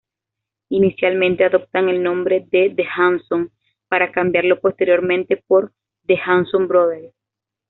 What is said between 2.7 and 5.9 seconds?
"The Hanson" para cambiarlo posteriormente por